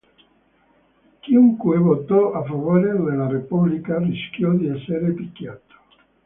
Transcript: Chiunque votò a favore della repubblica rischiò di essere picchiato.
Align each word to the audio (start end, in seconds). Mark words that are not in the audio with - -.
Chiunque 1.19 1.77
votò 1.77 2.31
a 2.31 2.43
favore 2.43 2.89
della 2.93 3.27
repubblica 3.27 3.99
rischiò 3.99 4.51
di 4.53 4.65
essere 4.65 5.11
picchiato. 5.13 5.75